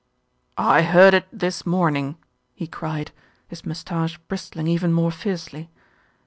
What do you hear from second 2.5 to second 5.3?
he cried, his moustache bristling even more